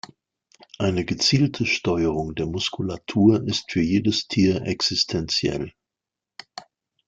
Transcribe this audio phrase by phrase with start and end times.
[0.79, 5.73] Eine gezielte Steuerung der Muskulatur ist für jedes Tier existenziell.